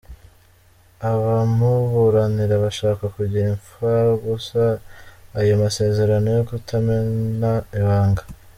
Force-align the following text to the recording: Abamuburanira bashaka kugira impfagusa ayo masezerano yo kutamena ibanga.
Abamuburanira 1.09 2.55
bashaka 2.63 3.03
kugira 3.15 3.45
impfagusa 3.53 4.63
ayo 5.39 5.53
masezerano 5.63 6.27
yo 6.37 6.43
kutamena 6.49 7.51
ibanga. 7.81 8.23